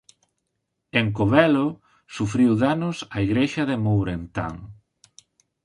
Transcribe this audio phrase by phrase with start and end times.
[0.99, 1.65] En Covelo
[2.15, 4.55] sufriu danos a igrexa de Mourentán.